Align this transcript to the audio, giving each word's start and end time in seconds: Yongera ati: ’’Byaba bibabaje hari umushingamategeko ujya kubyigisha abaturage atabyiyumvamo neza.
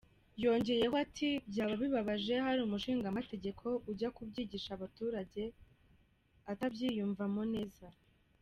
Yongera 0.43 0.85
ati: 1.05 1.29
’’Byaba 1.49 1.73
bibabaje 1.81 2.35
hari 2.45 2.59
umushingamategeko 2.63 3.65
ujya 3.89 4.09
kubyigisha 4.15 4.69
abaturage 4.73 5.43
atabyiyumvamo 6.51 7.43
neza. 7.55 7.85